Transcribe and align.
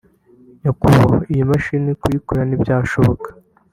“nyakubahwa 0.61 1.17
iyi 1.31 1.43
mashini 1.49 1.91
kuyikora 2.01 2.41
ntibyashoboka 2.45 3.27